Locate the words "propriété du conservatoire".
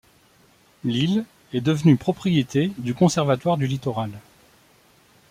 1.95-3.57